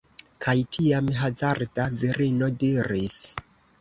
[0.45, 3.19] Kaj tiam, hazarda virino diris: